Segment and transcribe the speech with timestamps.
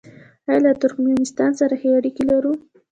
[0.47, 2.53] آیا له ترکمنستان سره ښې اړیکې لرو؟